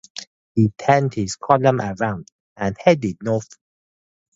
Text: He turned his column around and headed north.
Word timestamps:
He 0.55 0.69
turned 0.79 1.13
his 1.13 1.35
column 1.35 1.79
around 1.79 2.27
and 2.57 2.75
headed 2.83 3.17
north. 3.21 3.55